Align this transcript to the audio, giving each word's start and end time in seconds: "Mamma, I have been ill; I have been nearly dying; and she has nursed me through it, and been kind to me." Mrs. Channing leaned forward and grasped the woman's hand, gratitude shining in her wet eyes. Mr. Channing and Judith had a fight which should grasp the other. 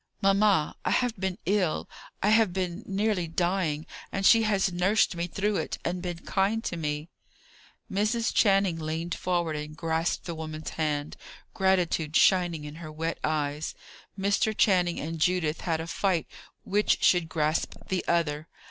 "Mamma, 0.19 0.75
I 0.83 0.89
have 0.89 1.15
been 1.19 1.37
ill; 1.45 1.87
I 2.23 2.29
have 2.29 2.51
been 2.53 2.81
nearly 2.87 3.27
dying; 3.27 3.85
and 4.11 4.25
she 4.25 4.41
has 4.41 4.73
nursed 4.73 5.15
me 5.15 5.27
through 5.27 5.57
it, 5.57 5.77
and 5.85 6.01
been 6.01 6.25
kind 6.25 6.63
to 6.63 6.75
me." 6.75 7.09
Mrs. 7.91 8.33
Channing 8.33 8.79
leaned 8.79 9.13
forward 9.13 9.55
and 9.55 9.77
grasped 9.77 10.25
the 10.25 10.33
woman's 10.33 10.71
hand, 10.71 11.17
gratitude 11.53 12.15
shining 12.15 12.63
in 12.63 12.77
her 12.77 12.91
wet 12.91 13.19
eyes. 13.23 13.75
Mr. 14.17 14.57
Channing 14.57 14.99
and 14.99 15.19
Judith 15.19 15.61
had 15.61 15.79
a 15.79 15.85
fight 15.85 16.25
which 16.63 17.03
should 17.03 17.29
grasp 17.29 17.75
the 17.89 18.03
other. 18.07 18.47